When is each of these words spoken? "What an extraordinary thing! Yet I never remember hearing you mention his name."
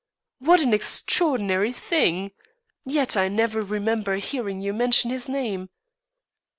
"What 0.39 0.63
an 0.63 0.73
extraordinary 0.73 1.71
thing! 1.71 2.31
Yet 2.85 3.15
I 3.15 3.27
never 3.27 3.61
remember 3.61 4.15
hearing 4.15 4.59
you 4.59 4.73
mention 4.73 5.11
his 5.11 5.29
name." 5.29 5.69